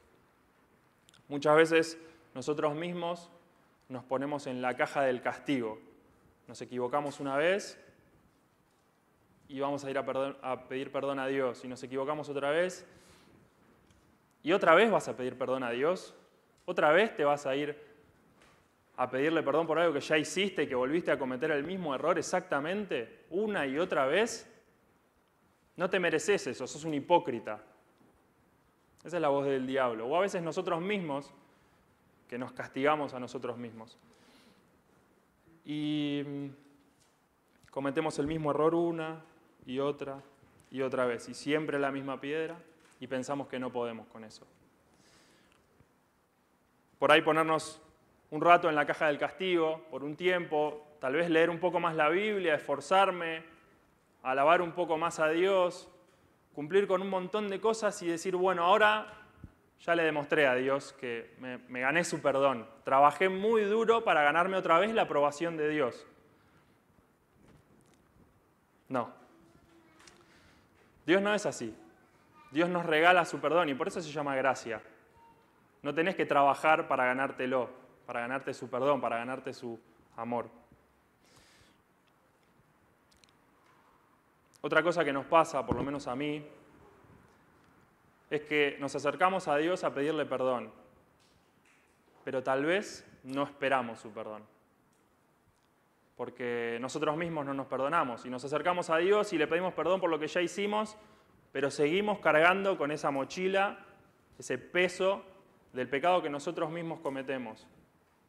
Muchas 1.28 1.56
veces 1.56 1.98
nosotros 2.34 2.76
mismos 2.76 3.30
nos 3.90 4.04
ponemos 4.04 4.48
en 4.48 4.62
la 4.62 4.76
caja 4.76 5.04
del 5.04 5.22
castigo. 5.22 5.80
Nos 6.48 6.62
equivocamos 6.62 7.20
una 7.20 7.38
vez 7.38 7.80
y 9.48 9.60
vamos 9.60 9.86
a 9.86 9.92
ir 9.92 9.98
a, 9.98 10.68
pedir 10.68 10.92
perdón 10.92 11.20
a 11.20 11.28
Dios. 11.28 11.64
Y 11.64 11.68
nos 11.68 11.84
equivocamos 11.84 12.30
otra 12.30 12.50
vez 12.50 12.86
y 14.42 14.52
otra 14.52 14.76
vez 14.76 14.92
vas 14.92 15.08
a 15.08 15.16
pedir 15.16 15.38
perdón 15.38 15.64
a 15.64 15.72
Dios. 15.72 16.16
Otra 16.66 16.92
vez 16.92 17.16
te 17.16 17.24
vas 17.24 17.46
a 17.46 17.56
ir 17.56 17.78
a 18.96 19.10
pedirle 19.10 19.44
perdón 19.44 19.68
por 19.68 19.80
algo 19.80 19.94
que 19.94 20.02
ya 20.02 20.18
hiciste 20.18 20.64
y 20.64 20.68
que 20.68 20.76
volviste 20.76 21.12
a 21.12 21.20
cometer 21.20 21.52
el 21.52 21.64
mismo 21.64 21.94
error 21.96 22.18
exactamente 22.18 23.26
una 23.30 23.66
y 23.66 23.78
otra 23.78 24.06
vez. 24.06 24.50
No 25.76 25.90
te 25.90 26.00
mereces 26.00 26.48
eso, 26.48 26.68
sos 26.68 26.84
un 26.84 26.94
hipócrita. 26.94 27.64
Esa 29.04 29.18
es 29.18 29.22
la 29.22 29.30
voz 29.30 29.46
del 29.46 29.68
diablo. 29.68 30.08
O 30.08 30.16
a 30.16 30.22
veces 30.22 30.42
nosotros 30.42 30.82
mismos, 30.82 31.34
que 32.34 32.40
nos 32.40 32.52
castigamos 32.52 33.14
a 33.14 33.20
nosotros 33.20 33.60
mismos. 33.60 33.96
Y 35.66 36.24
mm, 36.26 36.48
cometemos 37.70 38.18
el 38.18 38.26
mismo 38.26 38.50
error 38.50 38.74
una 38.74 39.22
y 39.68 39.78
otra 39.78 40.20
y 40.72 40.82
otra 40.82 41.06
vez. 41.06 41.30
Y 41.30 41.36
siempre 41.36 41.78
la 41.78 41.92
misma 41.92 42.20
piedra 42.20 42.58
y 43.00 43.06
pensamos 43.06 43.48
que 43.48 43.60
no 43.60 43.72
podemos 43.72 44.08
con 44.08 44.24
eso. 44.24 44.48
Por 46.98 47.12
ahí 47.12 47.22
ponernos 47.22 47.80
un 48.32 48.42
rato 48.42 48.68
en 48.68 48.74
la 48.74 48.88
caja 48.88 49.06
del 49.06 49.20
castigo, 49.20 49.86
por 49.92 50.04
un 50.04 50.16
tiempo, 50.16 50.88
tal 51.00 51.14
vez 51.14 51.30
leer 51.30 51.52
un 51.52 51.60
poco 51.60 51.80
más 51.80 51.96
la 51.96 52.10
Biblia, 52.10 52.56
esforzarme, 52.56 53.44
alabar 54.24 54.64
un 54.64 54.72
poco 54.72 54.98
más 54.98 55.20
a 55.20 55.30
Dios, 55.30 55.88
cumplir 56.56 56.88
con 56.88 57.04
un 57.04 57.12
montón 57.12 57.48
de 57.48 57.62
cosas 57.62 58.02
y 58.02 58.08
decir, 58.08 58.36
bueno, 58.36 58.64
ahora 58.64 59.23
ya 59.86 59.96
le 59.96 60.04
demostré 60.04 60.48
a 60.48 60.56
Dios 60.56 60.94
que 60.94 61.36
me, 61.40 61.82
gané 61.82 62.06
su 62.06 62.22
perdón. 62.22 62.66
Trabajé 62.86 63.28
muy 63.28 63.64
duro 63.64 64.04
para 64.04 64.24
ganarme 64.24 64.56
otra 64.56 64.80
vez 64.80 64.94
la 64.94 65.04
aprobación 65.04 65.58
de 65.58 65.68
Dios. 65.68 66.08
No. 68.88 69.12
Dios 71.06 71.22
no 71.22 71.34
es 71.34 71.46
así. 71.46 71.76
Dios 72.52 72.70
nos 72.70 72.86
regala 72.86 73.26
su 73.26 73.42
perdón 73.42 73.68
y 73.70 73.74
por 73.74 73.90
eso 73.90 74.02
se 74.02 74.12
llama 74.12 74.36
gracia. 74.36 74.82
No 75.82 75.94
tenés 75.94 76.16
que 76.16 76.26
trabajar 76.26 76.88
para 76.88 77.06
ganártelo, 77.06 77.70
para 78.06 78.22
ganarte 78.22 78.54
su 78.54 78.70
perdón, 78.70 79.02
para 79.02 79.18
ganarte 79.18 79.52
su 79.52 79.78
amor. 80.16 80.50
Otra 84.62 84.82
cosa 84.82 85.04
que 85.04 85.12
nos 85.12 85.26
pasa, 85.26 85.66
por 85.66 85.76
lo 85.76 85.84
menos 85.84 86.08
a 86.08 86.16
mí, 86.16 86.48
es 88.36 88.42
que 88.44 88.78
nos 88.80 88.96
acercamos 88.96 89.48
a 89.48 89.58
Dios 89.58 89.84
a 89.84 89.94
pedirle 89.94 90.26
perdón, 90.26 90.72
pero 92.24 92.42
tal 92.42 92.66
vez 92.66 93.06
no 93.24 93.44
esperamos 93.44 94.00
su 94.00 94.12
perdón, 94.12 94.44
porque 96.16 96.78
nosotros 96.82 97.16
mismos 97.16 97.46
no 97.46 97.54
nos 97.54 97.68
perdonamos 97.68 98.26
y 98.26 98.30
nos 98.30 98.44
acercamos 98.44 98.90
a 98.90 98.98
Dios 98.98 99.34
y 99.34 99.38
le 99.38 99.48
pedimos 99.48 99.74
perdón 99.74 100.00
por 100.00 100.10
lo 100.10 100.20
que 100.20 100.28
ya 100.28 100.42
hicimos, 100.42 100.98
pero 101.52 101.70
seguimos 101.70 102.20
cargando 102.20 102.78
con 102.78 102.92
esa 102.92 103.12
mochila, 103.12 103.86
ese 104.40 104.58
peso 104.58 105.24
del 105.72 105.88
pecado 105.88 106.22
que 106.22 106.30
nosotros 106.30 106.72
mismos 106.72 107.02
cometemos. 107.02 107.68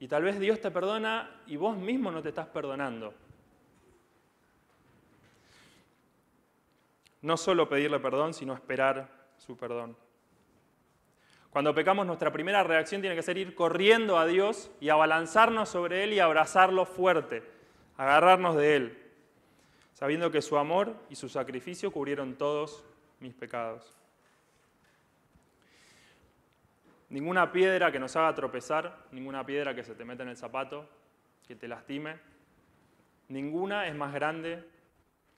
Y 0.01 0.09
tal 0.09 0.23
vez 0.25 0.39
Dios 0.39 0.61
te 0.61 0.71
perdona 0.71 1.31
y 1.47 1.57
vos 1.57 1.77
mismo 1.77 2.11
no 2.11 2.21
te 2.21 2.29
estás 2.29 2.49
perdonando. 2.49 3.15
No 7.23 7.39
solo 7.39 7.69
pedirle 7.71 8.01
perdón, 8.01 8.35
sino 8.35 8.53
esperar 8.53 9.09
su 9.39 9.57
perdón. 9.57 9.97
Cuando 11.51 11.73
pecamos, 11.73 12.05
nuestra 12.05 12.33
primera 12.33 12.65
reacción 12.65 13.01
tiene 13.01 13.15
que 13.15 13.23
ser 13.23 13.39
ir 13.39 13.55
corriendo 13.55 14.19
a 14.19 14.27
Dios 14.27 14.73
y 14.81 14.89
abalanzarnos 14.89 15.69
sobre 15.69 16.03
Él 16.03 16.13
y 16.13 16.19
abrazarlo 16.19 16.85
fuerte, 16.85 17.45
agarrarnos 17.97 18.57
de 18.57 18.75
Él, 18.75 18.99
sabiendo 19.93 20.33
que 20.33 20.43
su 20.43 20.59
amor 20.59 20.97
y 21.09 21.15
su 21.15 21.29
sacrificio 21.29 21.93
cubrieron 21.93 22.35
todos 22.35 22.83
mis 23.21 23.35
pecados. 23.35 23.97
Ninguna 27.09 27.53
piedra 27.53 27.93
que 27.93 28.01
nos 28.01 28.17
haga 28.17 28.35
tropezar, 28.35 29.07
ninguna 29.13 29.47
piedra 29.47 29.77
que 29.77 29.85
se 29.85 29.95
te 29.95 30.05
meta 30.05 30.25
en 30.25 30.31
el 30.31 30.37
zapato, 30.37 30.89
que 31.47 31.55
te 31.55 31.69
lastime, 31.69 32.19
ninguna 33.29 33.87
es 33.87 33.95
más 33.95 34.13
grande 34.13 34.65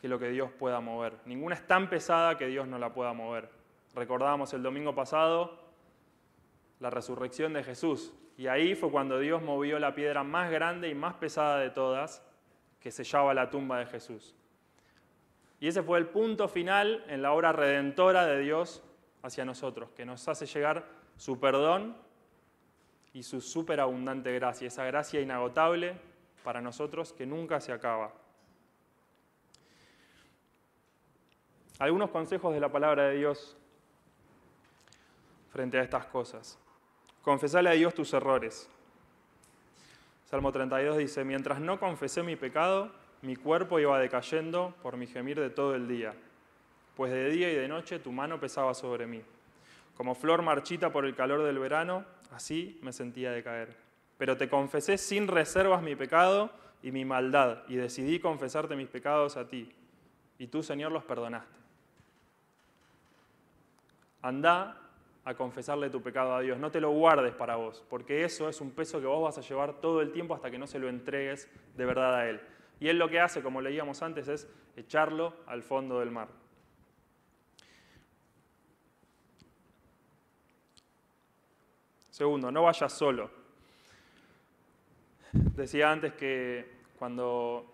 que 0.01 0.09
lo 0.09 0.19
que 0.19 0.31
Dios 0.31 0.51
pueda 0.53 0.81
mover. 0.81 1.13
Ninguna 1.27 1.55
es 1.55 1.67
tan 1.67 1.91
pesada 1.91 2.39
que 2.39 2.47
Dios 2.47 2.67
no 2.67 2.79
la 2.79 2.95
pueda 2.95 3.13
mover. 3.13 3.56
Recordábamos 3.97 4.53
el 4.53 4.63
domingo 4.63 4.95
pasado 4.95 5.59
la 6.81 6.91
resurrección 6.91 7.55
de 7.55 7.65
Jesús. 7.65 8.13
Y 8.37 8.47
ahí 8.47 8.75
fue 8.75 8.91
cuando 8.91 9.19
Dios 9.19 9.43
movió 9.43 9.79
la 9.79 9.95
piedra 9.95 10.23
más 10.23 10.51
grande 10.51 10.91
y 10.91 10.95
más 10.95 11.15
pesada 11.15 11.59
de 11.59 11.71
todas 11.71 12.23
que 12.79 12.91
sellaba 12.91 13.33
la 13.33 13.49
tumba 13.49 13.79
de 13.79 13.87
Jesús. 13.87 14.35
Y 15.61 15.69
ese 15.69 15.83
fue 15.83 15.99
el 15.99 16.09
punto 16.09 16.47
final 16.47 17.05
en 17.09 17.23
la 17.23 17.33
obra 17.33 17.53
redentora 17.53 18.27
de 18.27 18.41
Dios 18.41 18.85
hacia 19.23 19.47
nosotros, 19.47 19.89
que 19.93 20.05
nos 20.05 20.29
hace 20.29 20.45
llegar 20.45 20.85
su 21.17 21.41
perdón 21.41 21.97
y 23.15 23.23
su 23.23 23.41
superabundante 23.41 24.31
gracia, 24.35 24.69
esa 24.69 24.85
gracia 24.85 25.23
inagotable 25.23 25.99
para 26.45 26.61
nosotros 26.61 27.15
que 27.15 27.25
nunca 27.25 27.63
se 27.63 27.73
acaba. 27.73 28.13
Algunos 31.79 32.11
consejos 32.11 32.53
de 32.53 32.61
la 32.61 32.71
palabra 32.71 33.05
de 33.05 33.17
Dios 33.17 33.57
frente 35.57 35.79
a 35.79 35.83
estas 35.83 36.05
cosas. 36.05 36.59
Confesale 37.23 37.71
a 37.71 37.73
Dios 37.73 37.95
tus 37.95 38.13
errores. 38.13 38.69
Salmo 40.27 40.53
32 40.53 40.99
dice, 40.99 41.25
mientras 41.25 41.61
no 41.61 41.81
confesé 41.81 42.23
mi 42.23 42.37
pecado, 42.37 42.93
mi 43.23 43.37
cuerpo 43.37 43.81
iba 43.81 43.99
decayendo 43.99 44.75
por 44.83 44.99
mi 44.99 45.07
gemir 45.07 45.41
de 45.41 45.49
todo 45.49 45.75
el 45.75 45.89
día, 45.89 46.13
pues 46.95 47.11
de 47.11 47.31
día 47.31 47.51
y 47.51 47.55
de 47.55 47.69
noche 47.69 47.99
tu 47.99 48.13
mano 48.13 48.39
pesaba 48.39 48.75
sobre 48.75 49.07
mí. 49.07 49.23
Como 49.97 50.15
flor 50.15 50.43
marchita 50.43 50.93
por 50.93 51.07
el 51.07 51.15
calor 51.15 51.43
del 51.43 51.59
verano, 51.59 52.05
así 52.33 52.79
me 52.83 52.93
sentía 52.93 53.33
decaer. 53.33 53.75
Pero 54.19 54.37
te 54.37 54.51
confesé 54.51 54.99
sin 54.99 55.27
reservas 55.27 55.81
mi 55.81 55.97
pecado 55.97 56.51
y 56.83 56.93
mi 56.93 57.07
maldad 57.07 57.63
y 57.67 57.77
decidí 57.77 58.21
confesarte 58.21 58.77
mis 58.77 58.89
pecados 58.89 59.39
a 59.39 59.49
ti. 59.49 59.73
Y 60.39 60.49
tú, 60.49 60.63
Señor, 60.63 60.93
los 60.93 61.05
perdonaste. 61.05 61.57
Anda 64.21 64.83
a 65.27 65.35
confesarle 65.35 65.91
tu 65.91 66.01
pecado 66.01 66.37
a 66.37 66.41
Dios. 66.41 66.57
No 66.57 66.71
te 66.71 66.81
lo 66.81 66.93
guardes 66.93 67.35
para 67.35 67.57
vos, 67.57 67.85
porque 67.91 68.25
eso 68.25 68.49
es 68.49 68.61
un 68.61 68.71
peso 68.71 69.01
que 69.01 69.07
vos 69.07 69.25
vas 69.25 69.37
a 69.37 69.41
llevar 69.41 69.81
todo 69.81 70.01
el 70.01 70.13
tiempo 70.13 70.37
hasta 70.37 70.53
que 70.53 70.57
no 70.57 70.69
se 70.69 70.79
lo 70.79 70.89
entregues 70.89 71.51
de 71.77 71.85
verdad 71.85 72.15
a 72.15 72.29
Él. 72.31 72.41
Y 72.79 72.87
Él 72.87 72.97
lo 72.97 73.09
que 73.09 73.19
hace, 73.19 73.43
como 73.43 73.61
leíamos 73.61 74.03
antes, 74.03 74.29
es 74.29 74.49
echarlo 74.77 75.35
al 75.49 75.65
fondo 75.65 75.99
del 75.99 76.13
mar. 76.13 76.29
Segundo, 82.11 82.53
no 82.53 82.63
vayas 82.63 82.93
solo. 82.93 83.29
Decía 85.33 85.91
antes 85.91 86.13
que 86.13 86.71
cuando 87.01 87.67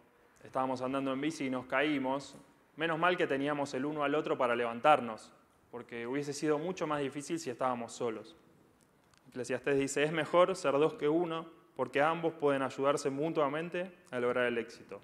estábamos 0.42 0.80
andando 0.80 1.12
en 1.12 1.21
bici 1.21 1.49
y 1.49 1.50
nos 1.50 1.66
caímos, 1.66 2.35
menos 2.76 2.99
mal 2.99 3.14
que 3.18 3.26
teníamos 3.26 3.75
el 3.75 3.85
uno 3.85 4.04
al 4.04 4.14
otro 4.14 4.38
para 4.38 4.56
levantarnos, 4.56 5.30
porque 5.73 6.07
hubiese 6.07 6.35
sido 6.35 6.59
mucho 6.59 6.87
más 6.87 7.00
difícil 7.00 7.41
si 7.41 7.49
estábamos 7.49 7.95
solos. 7.95 8.37
Eclesiastés 9.31 9.79
dice, 9.79 10.02
es 10.05 10.12
mejor 10.12 10.55
ser 10.55 10.73
dos 10.73 10.95
que 10.95 11.09
uno, 11.09 11.47
porque 11.75 12.02
ambos 12.02 12.35
pueden 12.35 12.61
ayudarse 12.61 13.09
mutuamente 13.09 13.91
a 14.11 14.21
lograr 14.21 14.45
el 14.45 14.59
éxito. 14.59 15.00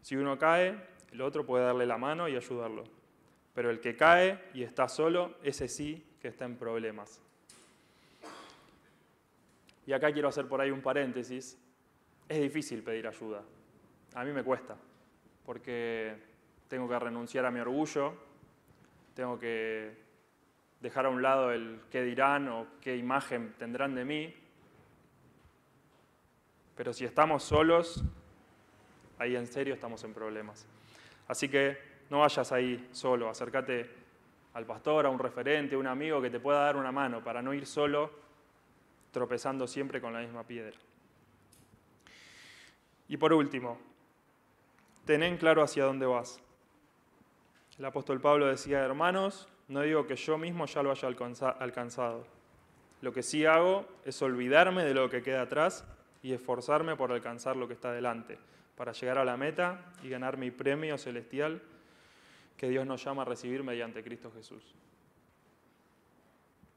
Si 0.00 0.14
uno 0.14 0.38
cae, 0.38 0.80
el 1.10 1.20
otro 1.20 1.44
puede 1.44 1.64
darle 1.64 1.84
la 1.84 1.98
mano 1.98 2.28
y 2.28 2.36
ayudarlo. 2.36 2.84
Pero 3.54 3.70
el 3.70 3.80
que 3.80 3.96
cae 3.96 4.40
y 4.54 4.62
está 4.62 4.88
solo, 4.88 5.34
ese 5.42 5.66
sí 5.66 6.06
que 6.22 6.28
está 6.28 6.44
en 6.44 6.56
problemas. 6.56 7.20
Y 9.84 9.92
acá 9.92 10.12
quiero 10.12 10.28
hacer 10.28 10.46
por 10.46 10.60
ahí 10.60 10.70
un 10.70 10.80
paréntesis. 10.80 11.58
Es 12.28 12.40
difícil 12.40 12.84
pedir 12.84 13.08
ayuda. 13.08 13.42
A 14.14 14.24
mí 14.24 14.30
me 14.30 14.44
cuesta, 14.44 14.76
porque 15.44 16.14
tengo 16.68 16.88
que 16.88 16.98
renunciar 17.00 17.44
a 17.46 17.50
mi 17.50 17.58
orgullo, 17.58 18.27
tengo 19.18 19.36
que 19.36 19.96
dejar 20.80 21.06
a 21.06 21.08
un 21.08 21.22
lado 21.22 21.50
el 21.50 21.80
qué 21.90 22.04
dirán 22.04 22.46
o 22.50 22.68
qué 22.80 22.96
imagen 22.96 23.52
tendrán 23.58 23.96
de 23.96 24.04
mí. 24.04 24.32
Pero 26.76 26.92
si 26.92 27.04
estamos 27.04 27.42
solos, 27.42 28.04
ahí 29.18 29.34
en 29.34 29.48
serio 29.48 29.74
estamos 29.74 30.04
en 30.04 30.14
problemas. 30.14 30.68
Así 31.26 31.48
que 31.48 31.76
no 32.10 32.20
vayas 32.20 32.52
ahí 32.52 32.90
solo, 32.92 33.28
acércate 33.28 33.90
al 34.54 34.64
pastor, 34.66 35.06
a 35.06 35.08
un 35.08 35.18
referente, 35.18 35.74
a 35.74 35.78
un 35.78 35.88
amigo 35.88 36.22
que 36.22 36.30
te 36.30 36.38
pueda 36.38 36.60
dar 36.60 36.76
una 36.76 36.92
mano 36.92 37.20
para 37.20 37.42
no 37.42 37.52
ir 37.52 37.66
solo 37.66 38.12
tropezando 39.10 39.66
siempre 39.66 40.00
con 40.00 40.12
la 40.12 40.20
misma 40.20 40.44
piedra. 40.44 40.78
Y 43.08 43.16
por 43.16 43.32
último, 43.32 43.80
ten 45.04 45.24
en 45.24 45.38
claro 45.38 45.64
hacia 45.64 45.82
dónde 45.82 46.06
vas. 46.06 46.40
El 47.78 47.84
apóstol 47.84 48.20
Pablo 48.20 48.46
decía, 48.46 48.80
hermanos, 48.80 49.46
no 49.68 49.82
digo 49.82 50.06
que 50.06 50.16
yo 50.16 50.36
mismo 50.36 50.66
ya 50.66 50.82
lo 50.82 50.90
haya 50.90 51.08
alcanzado. 51.08 52.26
Lo 53.02 53.12
que 53.12 53.22
sí 53.22 53.46
hago 53.46 53.86
es 54.04 54.20
olvidarme 54.20 54.82
de 54.84 54.94
lo 54.94 55.08
que 55.08 55.22
queda 55.22 55.42
atrás 55.42 55.84
y 56.20 56.32
esforzarme 56.32 56.96
por 56.96 57.12
alcanzar 57.12 57.54
lo 57.56 57.68
que 57.68 57.74
está 57.74 57.92
delante, 57.92 58.36
para 58.76 58.90
llegar 58.90 59.18
a 59.18 59.24
la 59.24 59.36
meta 59.36 59.92
y 60.02 60.08
ganar 60.08 60.36
mi 60.36 60.50
premio 60.50 60.98
celestial 60.98 61.62
que 62.56 62.68
Dios 62.68 62.84
nos 62.84 63.04
llama 63.04 63.22
a 63.22 63.26
recibir 63.26 63.62
mediante 63.62 64.02
Cristo 64.02 64.32
Jesús. 64.34 64.74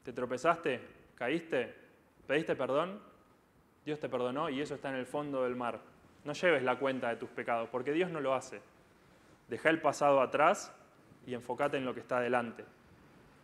¿Te 0.03 0.13
tropezaste? 0.13 0.81
¿Caíste? 1.15 1.73
¿Pediste 2.27 2.55
perdón? 2.55 2.99
Dios 3.83 3.99
te 3.99 4.07
perdonó 4.07 4.51
y 4.51 4.61
eso 4.61 4.75
está 4.75 4.89
en 4.89 4.95
el 4.95 5.07
fondo 5.07 5.43
del 5.43 5.55
mar. 5.55 5.79
No 6.23 6.33
lleves 6.33 6.61
la 6.61 6.77
cuenta 6.77 7.09
de 7.09 7.15
tus 7.15 7.29
pecados, 7.31 7.67
porque 7.69 7.91
Dios 7.91 8.11
no 8.11 8.19
lo 8.19 8.35
hace. 8.35 8.61
Deja 9.47 9.71
el 9.71 9.81
pasado 9.81 10.21
atrás 10.21 10.71
y 11.25 11.33
enfócate 11.33 11.77
en 11.77 11.85
lo 11.85 11.93
que 11.93 11.99
está 11.99 12.19
delante. 12.19 12.65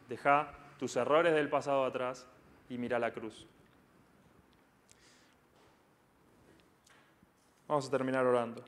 Deja 0.10 0.54
tus 0.80 0.96
errores 0.96 1.34
del 1.34 1.50
pasado 1.50 1.86
atrás 1.86 2.26
y 2.70 2.78
mira 2.78 3.00
la 3.00 3.12
cruz. 3.12 3.48
Vamos 7.68 7.88
a 7.88 7.92
terminar 7.92 8.26
orando. 8.26 8.64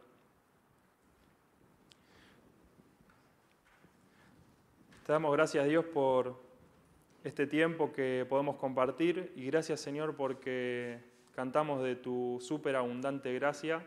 Te 5.06 5.14
damos 5.14 5.32
gracias 5.32 5.66
Dios 5.66 5.86
por 5.86 6.40
este 7.24 7.48
tiempo 7.48 7.92
que 7.92 8.26
podemos 8.30 8.58
compartir 8.58 9.34
y 9.36 9.46
gracias 9.46 9.80
Señor 9.80 10.16
porque 10.16 11.00
cantamos 11.34 11.82
de 11.82 11.96
tu 11.96 12.38
súper 12.42 12.76
abundante 12.76 13.34
gracia 13.34 13.84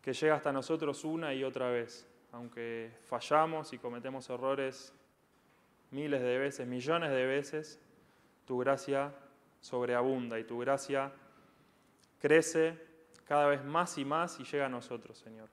que 0.00 0.12
llega 0.12 0.36
hasta 0.36 0.52
nosotros 0.52 1.04
una 1.04 1.34
y 1.34 1.44
otra 1.44 1.68
vez 1.68 2.06
aunque 2.36 2.92
fallamos 3.06 3.72
y 3.72 3.78
cometemos 3.78 4.28
errores 4.28 4.92
miles 5.90 6.20
de 6.20 6.38
veces, 6.38 6.66
millones 6.66 7.10
de 7.10 7.24
veces, 7.24 7.80
tu 8.44 8.58
gracia 8.58 9.14
sobreabunda 9.60 10.38
y 10.38 10.44
tu 10.44 10.58
gracia 10.58 11.12
crece 12.20 12.78
cada 13.24 13.46
vez 13.46 13.64
más 13.64 13.96
y 13.96 14.04
más 14.04 14.38
y 14.38 14.44
llega 14.44 14.66
a 14.66 14.68
nosotros, 14.68 15.16
Señor. 15.18 15.48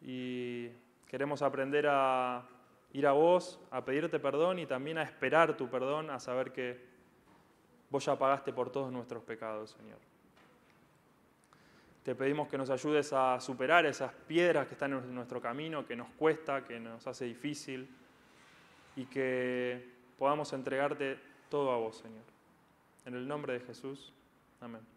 Y 0.00 0.70
queremos 1.06 1.40
aprender 1.40 1.86
a 1.88 2.48
ir 2.92 3.06
a 3.06 3.12
vos, 3.12 3.60
a 3.70 3.84
pedirte 3.84 4.18
perdón 4.18 4.58
y 4.58 4.66
también 4.66 4.98
a 4.98 5.04
esperar 5.04 5.56
tu 5.56 5.70
perdón, 5.70 6.10
a 6.10 6.18
saber 6.18 6.52
que 6.52 6.84
vos 7.90 8.04
ya 8.04 8.18
pagaste 8.18 8.52
por 8.52 8.70
todos 8.70 8.90
nuestros 8.90 9.22
pecados, 9.22 9.70
Señor. 9.70 10.11
Te 12.04 12.14
pedimos 12.14 12.48
que 12.48 12.58
nos 12.58 12.70
ayudes 12.70 13.12
a 13.12 13.40
superar 13.40 13.86
esas 13.86 14.12
piedras 14.12 14.66
que 14.66 14.74
están 14.74 14.92
en 14.92 15.14
nuestro 15.14 15.40
camino, 15.40 15.86
que 15.86 15.94
nos 15.94 16.08
cuesta, 16.10 16.64
que 16.64 16.80
nos 16.80 17.06
hace 17.06 17.26
difícil, 17.26 17.88
y 18.96 19.06
que 19.06 19.88
podamos 20.18 20.52
entregarte 20.52 21.18
todo 21.48 21.70
a 21.70 21.76
vos, 21.76 21.96
Señor. 21.96 22.24
En 23.06 23.14
el 23.14 23.26
nombre 23.26 23.54
de 23.54 23.60
Jesús. 23.60 24.12
Amén. 24.60 24.91